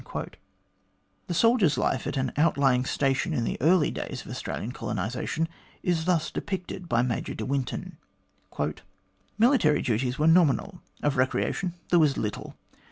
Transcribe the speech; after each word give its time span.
The 1.27 1.35
soldier's 1.35 1.77
life 1.77 2.07
at 2.07 2.17
an 2.17 2.31
outlying 2.35 2.85
station 2.85 3.35
in 3.35 3.43
the 3.43 3.55
early 3.61 3.91
days 3.91 4.23
of 4.25 4.31
Australian 4.31 4.71
colonisation 4.71 5.47
is 5.83 6.05
thus 6.05 6.31
depicted 6.31 6.89
by 6.89 7.03
Major 7.03 7.35
de 7.35 7.45
Winton: 7.45 7.99
"Military 9.37 9.83
duties 9.83 10.17
were 10.17 10.25
nominal, 10.25 10.81
of 11.03 11.17
recreation 11.17 11.75
there 11.89 11.99
was 11.99 12.17
little. 12.17 12.55